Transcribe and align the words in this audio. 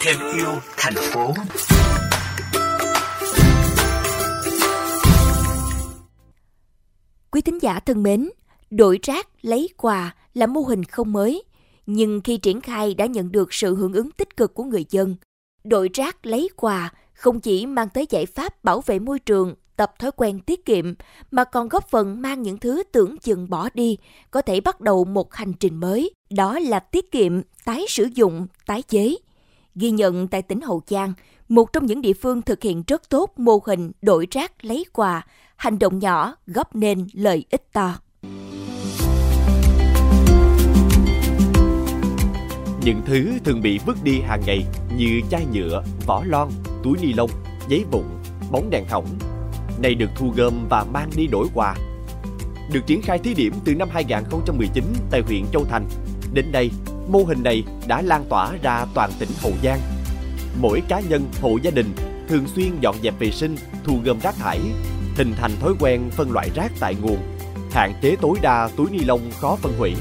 thêm 0.00 0.16
yêu 0.34 0.48
thành 0.76 0.94
phố 0.94 1.34
Quý 7.30 7.40
thính 7.40 7.62
giả 7.62 7.80
thân 7.80 8.02
mến, 8.02 8.30
đổi 8.70 8.98
rác 9.02 9.28
lấy 9.42 9.68
quà 9.76 10.14
là 10.34 10.46
mô 10.46 10.60
hình 10.60 10.84
không 10.84 11.12
mới, 11.12 11.42
nhưng 11.86 12.20
khi 12.20 12.36
triển 12.36 12.60
khai 12.60 12.94
đã 12.94 13.06
nhận 13.06 13.32
được 13.32 13.54
sự 13.54 13.74
hưởng 13.76 13.92
ứng 13.92 14.10
tích 14.10 14.36
cực 14.36 14.54
của 14.54 14.64
người 14.64 14.84
dân. 14.90 15.16
Đổi 15.64 15.90
rác 15.94 16.26
lấy 16.26 16.48
quà 16.56 16.92
không 17.14 17.40
chỉ 17.40 17.66
mang 17.66 17.88
tới 17.94 18.06
giải 18.10 18.26
pháp 18.26 18.64
bảo 18.64 18.80
vệ 18.80 18.98
môi 18.98 19.18
trường, 19.18 19.54
tập 19.76 19.92
thói 19.98 20.10
quen 20.16 20.40
tiết 20.40 20.64
kiệm, 20.64 20.94
mà 21.30 21.44
còn 21.44 21.68
góp 21.68 21.88
phần 21.88 22.22
mang 22.22 22.42
những 22.42 22.58
thứ 22.58 22.82
tưởng 22.92 23.18
chừng 23.18 23.50
bỏ 23.50 23.68
đi, 23.74 23.98
có 24.30 24.42
thể 24.42 24.60
bắt 24.60 24.80
đầu 24.80 25.04
một 25.04 25.34
hành 25.34 25.52
trình 25.52 25.76
mới, 25.76 26.10
đó 26.30 26.58
là 26.58 26.80
tiết 26.80 27.10
kiệm, 27.10 27.40
tái 27.64 27.84
sử 27.88 28.08
dụng, 28.14 28.46
tái 28.66 28.82
chế. 28.82 29.16
Ghi 29.74 29.90
nhận 29.90 30.28
tại 30.28 30.42
tỉnh 30.42 30.60
Hậu 30.60 30.82
Giang, 30.86 31.12
một 31.48 31.72
trong 31.72 31.86
những 31.86 32.00
địa 32.00 32.12
phương 32.12 32.42
thực 32.42 32.62
hiện 32.62 32.82
rất 32.86 33.08
tốt 33.08 33.32
mô 33.36 33.60
hình 33.66 33.92
đổi 34.02 34.26
rác 34.30 34.64
lấy 34.64 34.84
quà, 34.92 35.26
hành 35.56 35.78
động 35.78 35.98
nhỏ 35.98 36.36
góp 36.46 36.76
nên 36.76 37.06
lợi 37.12 37.44
ích 37.50 37.72
to. 37.72 37.94
Những 42.84 43.00
thứ 43.06 43.30
thường 43.44 43.60
bị 43.62 43.80
vứt 43.86 43.96
đi 44.04 44.20
hàng 44.20 44.42
ngày 44.46 44.66
như 44.96 45.20
chai 45.30 45.46
nhựa, 45.52 45.84
vỏ 46.06 46.24
lon, 46.24 46.48
túi 46.84 46.98
ni 47.02 47.12
lông, 47.12 47.30
giấy 47.68 47.84
vụn, 47.90 48.04
bóng 48.50 48.70
đèn 48.70 48.88
hỏng, 48.88 49.06
nay 49.82 49.94
được 49.94 50.10
thu 50.16 50.32
gom 50.36 50.66
và 50.68 50.84
mang 50.84 51.10
đi 51.16 51.26
đổi 51.26 51.46
quà. 51.54 51.74
Được 52.72 52.80
triển 52.86 53.02
khai 53.02 53.18
thí 53.18 53.34
điểm 53.34 53.52
từ 53.64 53.74
năm 53.74 53.88
2019 53.92 54.84
tại 55.10 55.20
huyện 55.20 55.44
Châu 55.52 55.64
Thành. 55.64 55.88
Đến 56.32 56.52
đây, 56.52 56.70
mô 57.08 57.18
hình 57.18 57.42
này 57.42 57.64
đã 57.88 58.02
lan 58.02 58.24
tỏa 58.28 58.52
ra 58.62 58.86
toàn 58.94 59.10
tỉnh 59.18 59.28
Hậu 59.42 59.52
Giang. 59.62 59.80
Mỗi 60.60 60.82
cá 60.88 61.00
nhân, 61.00 61.26
hộ 61.40 61.58
gia 61.62 61.70
đình 61.70 61.86
thường 62.28 62.46
xuyên 62.46 62.80
dọn 62.80 62.96
dẹp 63.02 63.18
vệ 63.18 63.30
sinh, 63.30 63.56
thu 63.84 63.98
gom 64.04 64.18
rác 64.18 64.34
thải, 64.34 64.60
hình 65.16 65.32
thành 65.36 65.50
thói 65.60 65.72
quen 65.80 66.10
phân 66.10 66.30
loại 66.30 66.50
rác 66.54 66.72
tại 66.80 66.94
nguồn, 67.02 67.18
hạn 67.70 67.92
chế 68.02 68.16
tối 68.20 68.38
đa 68.42 68.68
túi 68.76 68.90
ni 68.90 68.98
lông 68.98 69.20
khó 69.40 69.56
phân 69.56 69.72
hủy, 69.78 69.94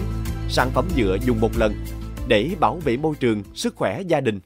sản 0.49 0.69
phẩm 0.73 0.87
nhựa 0.97 1.17
dùng 1.25 1.41
một 1.41 1.57
lần 1.57 1.85
để 2.27 2.49
bảo 2.59 2.75
vệ 2.75 2.97
môi 2.97 3.15
trường, 3.19 3.43
sức 3.53 3.75
khỏe 3.75 4.01
gia 4.01 4.21
đình. 4.21 4.39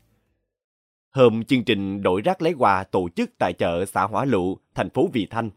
Hôm 1.12 1.44
chương 1.44 1.64
trình 1.64 2.02
đổi 2.02 2.22
rác 2.22 2.42
lấy 2.42 2.54
quà 2.58 2.84
tổ 2.84 3.10
chức 3.16 3.30
tại 3.38 3.54
chợ 3.54 3.86
xã 3.86 4.04
Hỏa 4.04 4.26
Lụ, 4.26 4.58
thành 4.76 4.90
phố 4.90 5.10
Vị 5.14 5.28
Thanh. 5.30 5.50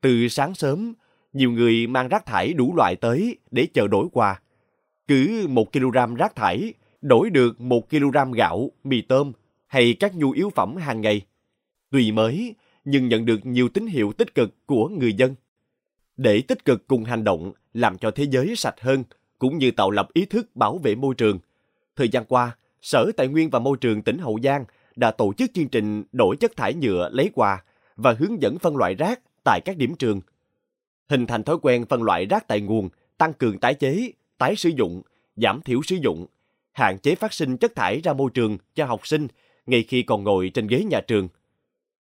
Từ 0.00 0.28
sáng 0.28 0.54
sớm, 0.54 0.94
nhiều 1.32 1.50
người 1.50 1.86
mang 1.86 2.08
rác 2.08 2.26
thải 2.26 2.52
đủ 2.52 2.74
loại 2.76 2.96
tới 2.96 3.38
để 3.50 3.66
chờ 3.74 3.88
đổi 3.88 4.06
quà. 4.12 4.40
Cứ 5.08 5.46
1 5.48 5.72
kg 5.72 6.14
rác 6.14 6.36
thải 6.36 6.74
đổi 7.02 7.30
được 7.30 7.60
1 7.60 7.90
kg 7.90 8.32
gạo, 8.34 8.70
mì 8.84 9.02
tôm 9.02 9.32
hay 9.66 9.96
các 10.00 10.14
nhu 10.14 10.30
yếu 10.30 10.50
phẩm 10.50 10.76
hàng 10.76 11.00
ngày. 11.00 11.20
Tuy 11.90 12.12
mới, 12.12 12.54
nhưng 12.84 13.08
nhận 13.08 13.24
được 13.24 13.46
nhiều 13.46 13.68
tín 13.68 13.86
hiệu 13.86 14.12
tích 14.12 14.34
cực 14.34 14.66
của 14.66 14.88
người 14.88 15.12
dân. 15.12 15.34
Để 16.16 16.42
tích 16.48 16.64
cực 16.64 16.86
cùng 16.86 17.04
hành 17.04 17.24
động 17.24 17.52
làm 17.74 17.98
cho 17.98 18.10
thế 18.10 18.24
giới 18.30 18.56
sạch 18.56 18.80
hơn, 18.80 19.04
cũng 19.38 19.58
như 19.58 19.70
tạo 19.70 19.90
lập 19.90 20.08
ý 20.12 20.24
thức 20.24 20.56
bảo 20.56 20.78
vệ 20.78 20.94
môi 20.94 21.14
trường. 21.14 21.38
Thời 21.96 22.08
gian 22.08 22.24
qua, 22.24 22.56
Sở 22.82 23.10
Tài 23.16 23.28
nguyên 23.28 23.50
và 23.50 23.58
Môi 23.58 23.76
trường 23.80 24.02
tỉnh 24.02 24.18
Hậu 24.18 24.38
Giang 24.42 24.64
đã 24.96 25.10
tổ 25.10 25.32
chức 25.32 25.50
chương 25.54 25.68
trình 25.68 26.04
đổi 26.12 26.36
chất 26.36 26.56
thải 26.56 26.74
nhựa 26.74 27.08
lấy 27.12 27.30
quà 27.34 27.64
và 27.96 28.12
hướng 28.18 28.42
dẫn 28.42 28.58
phân 28.58 28.76
loại 28.76 28.94
rác 28.94 29.20
tại 29.44 29.60
các 29.64 29.76
điểm 29.76 29.94
trường. 29.94 30.20
Hình 31.08 31.26
thành 31.26 31.42
thói 31.42 31.56
quen 31.62 31.86
phân 31.86 32.02
loại 32.02 32.26
rác 32.26 32.48
tại 32.48 32.60
nguồn, 32.60 32.88
tăng 33.18 33.32
cường 33.32 33.58
tái 33.58 33.74
chế, 33.74 34.12
tái 34.38 34.56
sử 34.56 34.68
dụng, 34.68 35.02
giảm 35.36 35.60
thiểu 35.62 35.80
sử 35.82 35.96
dụng, 35.96 36.26
hạn 36.72 36.98
chế 36.98 37.14
phát 37.14 37.32
sinh 37.32 37.56
chất 37.56 37.74
thải 37.74 38.00
ra 38.00 38.12
môi 38.12 38.30
trường 38.34 38.58
cho 38.74 38.84
học 38.84 39.06
sinh 39.06 39.28
ngay 39.66 39.84
khi 39.88 40.02
còn 40.02 40.24
ngồi 40.24 40.50
trên 40.54 40.66
ghế 40.66 40.84
nhà 40.84 41.00
trường. 41.00 41.28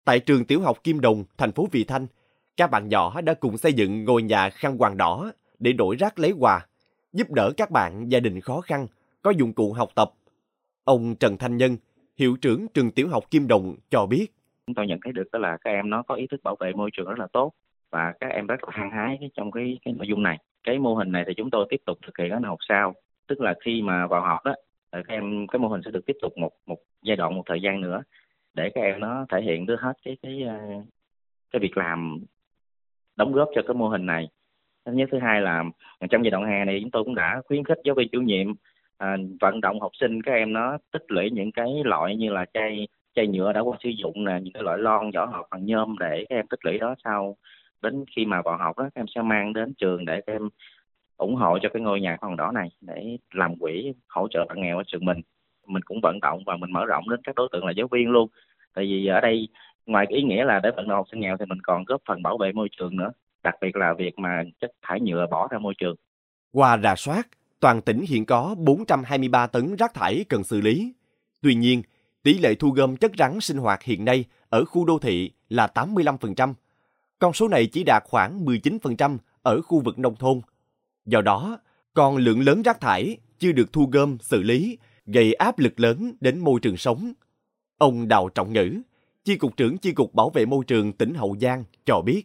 Tại 0.05 0.20
trường 0.20 0.44
tiểu 0.44 0.61
học 0.61 0.79
Kim 0.85 1.01
Đồng, 1.01 1.24
thành 1.39 1.52
phố 1.52 1.68
Vị 1.73 1.85
Thanh, 1.85 2.06
các 2.56 2.70
bạn 2.70 2.89
nhỏ 2.89 3.20
đã 3.20 3.35
cùng 3.35 3.58
xây 3.58 3.73
dựng 3.73 4.05
ngôi 4.05 4.23
nhà 4.23 4.51
khăn 4.51 4.79
quàng 4.79 4.96
đỏ 4.96 5.33
để 5.58 5.73
đổi 5.73 5.96
rác 5.96 6.18
lấy 6.18 6.33
quà, 6.39 6.67
giúp 7.12 7.30
đỡ 7.30 7.52
các 7.56 7.70
bạn 7.70 8.08
gia 8.08 8.20
đình 8.20 8.40
khó 8.40 8.61
khăn, 8.61 8.86
có 9.23 9.30
dụng 9.30 9.52
cụ 9.52 9.73
học 9.73 9.90
tập. 9.95 10.12
Ông 10.85 11.14
Trần 11.14 11.39
Thanh 11.39 11.56
Nhân, 11.56 11.77
hiệu 12.22 12.36
trưởng 12.40 12.66
trường 12.74 12.90
tiểu 12.90 13.08
học 13.08 13.24
Kim 13.30 13.48
Đồng 13.48 13.74
cho 13.90 14.06
biết. 14.06 14.27
Chúng 14.66 14.74
tôi 14.74 14.86
nhận 14.86 14.98
thấy 15.05 15.12
được 15.12 15.28
đó 15.33 15.38
là 15.38 15.56
các 15.56 15.70
em 15.70 15.90
nó 15.90 16.02
có 16.02 16.14
ý 16.14 16.27
thức 16.27 16.42
bảo 16.42 16.56
vệ 16.60 16.72
môi 16.72 16.90
trường 16.92 17.08
rất 17.08 17.18
là 17.18 17.27
tốt 17.33 17.52
và 17.90 18.12
các 18.20 18.27
em 18.27 18.46
rất 18.46 18.64
là 18.64 18.70
hăng 18.72 18.90
hái 18.90 19.18
trong 19.34 19.50
cái 19.50 19.78
cái 19.84 19.94
nội 19.94 20.08
dung 20.08 20.22
này. 20.22 20.38
Cái 20.64 20.78
mô 20.78 20.94
hình 20.94 21.12
này 21.12 21.24
thì 21.27 21.34
chúng 21.36 21.50
tôi 21.50 21.66
tiếp 21.70 21.80
tục 21.86 21.98
thực 22.06 22.18
hiện 22.18 22.30
ở 22.30 22.38
năm 22.38 22.50
học 22.50 22.58
sau, 22.68 22.94
tức 23.27 23.40
là 23.40 23.55
khi 23.64 23.82
mà 23.82 24.06
vào 24.06 24.22
học 24.22 24.44
đó, 24.44 24.55
các 24.92 25.08
em 25.08 25.46
cái 25.46 25.58
mô 25.58 25.68
hình 25.68 25.80
sẽ 25.84 25.90
được 25.90 26.06
tiếp 26.06 26.16
tục 26.22 26.38
một 26.38 26.50
một 26.66 26.78
giai 27.02 27.16
đoạn 27.16 27.34
một 27.34 27.42
thời 27.46 27.61
gian 27.61 27.80
nữa 27.80 28.02
để 28.55 28.70
các 28.74 28.80
em 28.80 29.00
nó 29.00 29.27
thể 29.28 29.42
hiện 29.42 29.66
được 29.66 29.80
hết 29.80 29.92
cái 30.05 30.16
cái 30.22 30.42
ờ, 30.42 30.58
cái 31.50 31.61
việc 31.61 31.77
làm 31.77 32.18
đóng 33.16 33.32
góp 33.32 33.48
cho 33.55 33.62
cái 33.66 33.74
mô 33.74 33.88
hình 33.88 34.06
này 34.06 34.28
thứ 34.86 34.92
nhất 34.92 35.08
thứ 35.12 35.18
hai 35.18 35.40
là 35.40 35.64
trong 36.11 36.24
giai 36.24 36.30
đoạn 36.30 36.44
hè 36.44 36.64
này 36.64 36.78
chúng 36.82 36.90
tôi 36.90 37.05
cũng 37.05 37.14
đã 37.14 37.42
khuyến 37.46 37.64
khích 37.64 37.78
giáo 37.84 37.94
viên 37.94 38.08
chủ 38.12 38.20
nhiệm 38.20 38.46
à, 39.02 39.17
vận 39.40 39.61
động 39.61 39.80
học 39.80 39.92
sinh 40.01 40.23
các 40.23 40.33
em 40.33 40.52
nó 40.52 40.79
tích 40.92 41.05
lũy 41.08 41.30
những 41.30 41.52
cái 41.52 41.67
loại 41.85 42.17
như 42.17 42.30
là 42.30 42.45
chai 42.55 42.89
chai 43.14 43.27
nhựa 43.27 43.52
đã 43.52 43.61
qua 43.61 43.79
sử 43.83 43.89
dụng 43.89 44.24
nè 44.24 44.40
những 44.42 44.52
cái 44.52 44.63
loại 44.63 44.79
lon 44.79 45.11
vỏ 45.11 45.27
hộp 45.27 45.46
bằng 45.51 45.67
nhôm 45.67 45.96
để 46.01 46.24
các 46.29 46.36
em 46.36 46.46
tích 46.46 46.64
lũy 46.64 46.79
đó. 46.79 46.95
Sau 47.05 47.36
đến 47.83 48.05
khi 48.17 48.24
mà 48.24 48.42
vào 48.42 48.58
học 48.58 48.79
đó 48.79 48.85
các 48.85 49.01
em 49.01 49.07
sẽ 49.14 49.23
mang 49.23 49.52
đến 49.52 49.74
trường 49.74 50.05
để 50.05 50.20
các 50.27 50.33
em 50.33 50.48
ủng 51.17 51.35
hộ 51.35 51.58
cho 51.62 51.68
cái 51.68 51.83
ngôi 51.83 52.01
nhà 52.01 52.17
hòn 52.23 52.36
đỏ 52.36 52.51
này 52.52 52.68
để 52.80 53.18
làm 53.33 53.57
quỹ 53.57 53.92
hỗ 54.08 54.29
trợ 54.29 54.45
bạn 54.48 54.61
nghèo 54.61 54.77
ở 54.79 54.83
trường 54.86 55.05
mình. 55.05 55.20
Mình 55.67 55.83
cũng 55.83 56.01
vận 56.02 56.20
động 56.20 56.42
và 56.46 56.57
mình 56.57 56.73
mở 56.73 56.85
rộng 56.86 57.08
đến 57.11 57.20
các 57.24 57.35
đối 57.35 57.48
tượng 57.52 57.64
là 57.64 57.73
giáo 57.77 57.89
viên 57.91 58.11
luôn. 58.11 58.29
Tại 58.74 58.85
vì 58.85 59.07
ở 59.07 59.20
đây 59.20 59.48
ngoài 59.86 60.07
cái 60.08 60.18
ý 60.18 60.23
nghĩa 60.23 60.45
là 60.45 60.61
để 60.62 60.70
vận 60.77 60.89
động 60.89 60.96
học 60.96 61.07
sinh 61.11 61.20
nghèo 61.20 61.36
thì 61.36 61.46
mình 61.46 61.61
còn 61.62 61.85
góp 61.85 62.02
phần 62.08 62.23
bảo 62.23 62.39
vệ 62.39 62.52
môi 62.52 62.68
trường 62.79 62.96
nữa 62.96 63.11
đặc 63.42 63.55
biệt 63.61 63.77
là 63.77 63.92
việc 63.92 64.18
mà 64.18 64.42
chất 64.61 64.70
thải 64.83 65.01
nhựa 65.01 65.27
bỏ 65.30 65.48
ra 65.51 65.58
môi 65.58 65.74
trường. 65.79 65.96
Qua 66.52 66.79
rà 66.79 66.95
soát 66.96 67.23
toàn 67.62 67.83
tỉnh 67.83 68.05
hiện 68.08 68.27
có 68.27 68.55
423 68.58 69.46
tấn 69.46 69.77
rác 69.77 69.95
thải 69.95 70.24
cần 70.28 70.45
xử 70.45 70.61
lý 70.61 70.92
tuy 71.40 71.55
nhiên 71.55 71.83
tỷ 72.23 72.39
lệ 72.39 72.55
thu 72.55 72.70
gom 72.70 72.96
chất 72.96 73.12
rắn 73.18 73.40
sinh 73.40 73.56
hoạt 73.56 73.83
hiện 73.83 74.05
nay 74.05 74.24
ở 74.48 74.64
khu 74.64 74.84
đô 74.84 74.98
thị 74.98 75.30
là 75.48 75.68
85%. 75.74 76.55
Con 77.18 77.33
số 77.33 77.48
này 77.48 77.67
chỉ 77.67 77.84
đạt 77.84 78.02
khoảng 78.06 78.45
19% 78.45 79.18
ở 79.42 79.62
khu 79.62 79.80
vực 79.80 79.98
nông 79.98 80.17
thôn. 80.17 80.40
Do 81.06 81.20
đó, 81.20 81.58
còn 81.95 82.17
lượng 82.17 82.40
lớn 82.40 82.62
rác 82.62 82.80
thải 82.80 83.17
chưa 83.39 83.52
được 83.52 83.73
thu 83.73 83.89
gom 83.92 84.18
xử 84.20 84.42
lý 84.42 84.79
gây 85.06 85.34
áp 85.34 85.58
lực 85.58 85.80
lớn 85.80 86.12
đến 86.20 86.39
môi 86.39 86.61
trường 86.61 86.77
sống. 86.77 87.12
Ông 87.79 88.08
Đào 88.08 88.29
Trọng 88.29 88.52
Ngữ, 88.52 88.80
Chi 89.24 89.36
cục 89.36 89.56
trưởng 89.56 89.79
Chi 89.79 89.92
cục 89.92 90.14
Bảo 90.14 90.30
vệ 90.30 90.46
môi 90.46 90.64
trường 90.64 90.92
tỉnh 90.92 91.14
Hậu 91.14 91.36
Giang 91.40 91.64
cho 91.86 92.00
biết. 92.00 92.23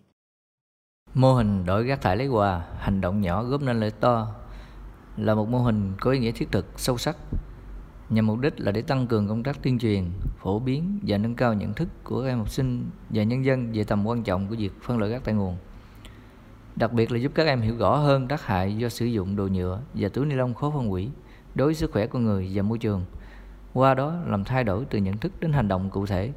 Mô 1.14 1.34
hình 1.34 1.66
đổi 1.66 1.84
rác 1.84 2.02
thải 2.02 2.18
lấy 2.18 2.28
quà, 2.28 2.68
hành 2.80 3.02
động 3.02 3.22
nhỏ 3.22 3.44
góp 3.44 3.62
nên 3.62 3.80
lợi 3.80 3.92
to 3.92 4.47
là 5.18 5.36
một 5.36 5.50
mô 5.50 5.60
hình 5.60 5.94
có 6.00 6.12
ý 6.12 6.20
nghĩa 6.20 6.32
thiết 6.32 6.52
thực, 6.52 6.66
sâu 6.76 6.98
sắc 6.98 7.18
nhằm 8.10 8.28
mục 8.28 8.40
đích 8.40 8.60
là 8.60 8.72
để 8.72 8.82
tăng 8.82 9.08
cường 9.08 9.28
công 9.28 9.44
tác 9.44 9.64
tuyên 9.64 9.80
truyền, 9.80 10.04
phổ 10.38 10.60
biến 10.60 11.00
và 11.08 11.18
nâng 11.18 11.36
cao 11.36 11.54
nhận 11.54 11.74
thức 11.74 11.88
của 12.04 12.22
các 12.22 12.28
em 12.28 12.38
học 12.38 12.50
sinh 12.50 12.90
và 13.10 13.24
nhân 13.24 13.46
dân 13.46 13.72
về 13.72 13.84
tầm 13.84 14.08
quan 14.08 14.24
trọng 14.24 14.48
của 14.48 14.56
việc 14.56 14.74
phân 14.82 14.98
loại 14.98 15.12
rác 15.12 15.24
tại 15.24 15.34
nguồn. 15.34 15.58
Đặc 16.76 16.94
biệt 16.94 17.12
là 17.12 17.18
giúp 17.20 17.32
các 17.36 17.48
em 17.48 17.62
hiểu 17.62 17.78
rõ 17.78 17.96
hơn 17.96 18.28
tác 18.28 18.46
hại 18.46 18.78
do 18.78 18.90
sử 18.90 19.06
dụng 19.06 19.36
đồ 19.36 19.48
nhựa 19.48 19.80
và 19.94 20.10
túi 20.10 20.26
ni 20.26 20.36
lông 20.36 20.54
khó 20.54 20.72
phân 20.72 20.88
hủy 20.88 21.10
đối 21.56 21.68
với 21.68 21.76
sức 21.76 21.92
khỏe 21.92 22.08
con 22.08 22.26
người 22.26 22.52
và 22.54 22.64
môi 22.64 22.78
trường. 22.78 23.06
Qua 23.74 23.94
đó 23.94 24.16
làm 24.26 24.44
thay 24.44 24.64
đổi 24.64 24.86
từ 24.86 25.00
nhận 25.00 25.18
thức 25.18 25.32
đến 25.40 25.54
hành 25.54 25.68
động 25.68 25.90
cụ 25.90 26.06
thể 26.06 26.32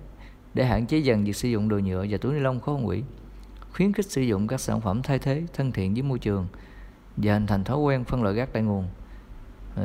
để 0.55 0.65
hạn 0.65 0.87
chế 0.87 0.99
dần 0.99 1.25
việc 1.25 1.37
sử 1.37 1.49
dụng 1.49 1.69
đồ 1.69 1.79
nhựa 1.79 2.07
và 2.11 2.19
túi 2.19 2.35
ni 2.35 2.41
lông 2.41 2.61
khó 2.61 2.75
phân 2.75 2.85
hủy, 2.85 3.05
khuyến 3.73 3.93
khích 3.93 4.11
sử 4.11 4.23
dụng 4.23 4.47
các 4.47 4.61
sản 4.61 4.81
phẩm 4.81 5.03
thay 5.03 5.19
thế 5.19 5.43
thân 5.55 5.73
thiện 5.73 5.95
với 5.95 6.03
môi 6.03 6.19
trường 6.19 6.47
và 7.23 7.33
hình 7.33 7.47
thành 7.47 7.65
thói 7.65 7.79
quen 7.79 8.05
phân 8.05 8.23
loại 8.23 8.35
rác 8.35 8.49
tại 8.53 8.63
nguồn 8.63 8.89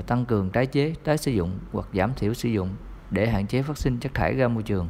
tăng 0.08 0.26
cường 0.26 0.50
tái 0.50 0.66
chế, 0.66 0.94
tái 1.04 1.18
sử 1.18 1.32
dụng 1.32 1.60
hoặc 1.72 1.88
giảm 1.94 2.14
thiểu 2.16 2.34
sử 2.34 2.50
dụng 2.50 2.70
để 3.12 3.30
hạn 3.30 3.48
chế 3.48 3.62
phát 3.62 3.78
sinh 3.78 4.00
chất 4.00 4.14
thải 4.14 4.34
ra 4.34 4.48
môi 4.48 4.64
trường. 4.64 4.88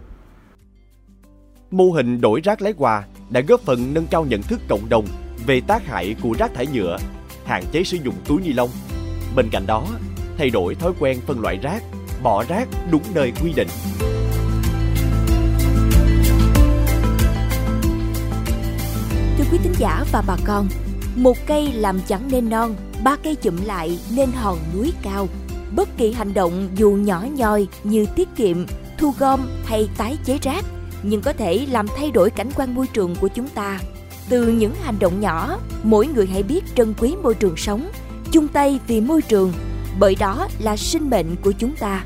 Mô 1.72 1.92
hình 1.92 2.22
đổi 2.22 2.42
rác 2.44 2.62
lấy 2.62 2.74
quà 2.74 3.04
đã 3.30 3.42
góp 3.42 3.60
phần 3.62 3.94
nâng 3.94 4.08
cao 4.08 4.26
nhận 4.26 4.42
thức 4.42 4.62
cộng 4.70 4.90
đồng 4.90 5.06
về 5.46 5.62
tác 5.68 5.86
hại 5.86 6.16
của 6.22 6.36
rác 6.40 6.54
thải 6.54 6.68
nhựa, 6.68 6.98
hạn 7.46 7.64
chế 7.72 7.84
sử 7.84 7.98
dụng 7.98 8.16
túi 8.28 8.42
ni 8.42 8.54
lông. 8.54 8.70
Bên 9.36 9.50
cạnh 9.52 9.64
đó, 9.68 9.88
thay 10.38 10.50
đổi 10.50 10.76
thói 10.76 10.94
quen 11.00 11.20
phân 11.26 11.40
loại 11.40 11.60
rác, 11.62 11.84
bỏ 12.24 12.44
rác 12.50 12.68
đúng 12.92 13.04
nơi 13.16 13.34
quy 13.44 13.54
định. 13.56 13.68
Thưa 19.38 19.46
quý 19.52 19.58
thính 19.64 19.74
giả 19.78 20.04
và 20.12 20.24
bà 20.28 20.38
con, 20.46 20.68
một 21.16 21.38
cây 21.48 21.74
làm 21.74 22.00
chẳng 22.08 22.28
nên 22.32 22.50
non 22.50 22.76
ba 23.04 23.16
cây 23.24 23.36
chụm 23.36 23.56
lại 23.66 24.00
nên 24.16 24.30
hòn 24.32 24.58
núi 24.76 24.94
cao. 25.02 25.28
Bất 25.76 25.90
kỳ 25.98 26.12
hành 26.12 26.34
động 26.34 26.70
dù 26.76 26.92
nhỏ 26.92 27.26
nhoi 27.36 27.68
như 27.84 28.06
tiết 28.16 28.30
kiệm, 28.36 28.66
thu 28.98 29.14
gom 29.20 29.40
hay 29.66 29.90
tái 29.98 30.18
chế 30.26 30.38
rác, 30.42 30.66
nhưng 31.04 31.22
có 31.22 31.34
thể 31.34 31.66
làm 31.72 31.88
thay 31.98 32.12
đổi 32.12 32.30
cảnh 32.30 32.50
quan 32.56 32.76
môi 32.76 32.88
trường 32.88 33.16
của 33.16 33.28
chúng 33.28 33.48
ta. 33.48 33.80
Từ 34.30 34.48
những 34.48 34.76
hành 34.84 35.00
động 35.00 35.20
nhỏ, 35.20 35.60
mỗi 35.84 36.08
người 36.08 36.28
hãy 36.28 36.44
biết 36.44 36.64
trân 36.76 36.94
quý 36.98 37.16
môi 37.24 37.34
trường 37.34 37.58
sống, 37.58 37.90
chung 38.32 38.48
tay 38.48 38.80
vì 38.88 39.02
môi 39.02 39.22
trường 39.22 39.54
bởi 40.00 40.16
đó 40.20 40.48
là 40.60 40.78
sinh 40.78 41.10
mệnh 41.10 41.36
của 41.36 41.52
chúng 41.52 41.76
ta 41.76 42.04